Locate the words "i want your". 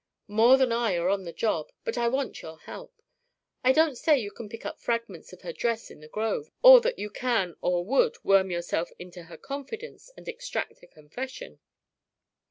1.95-2.57